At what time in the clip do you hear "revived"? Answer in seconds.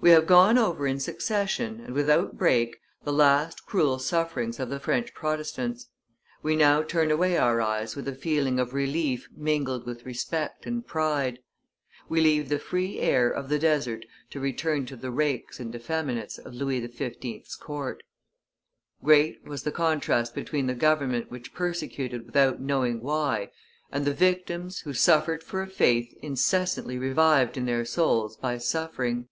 26.98-27.56